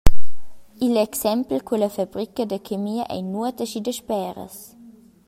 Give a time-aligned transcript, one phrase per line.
[0.85, 4.55] Igl exempel culla fabrica da chemia ei nuota schi dasperas.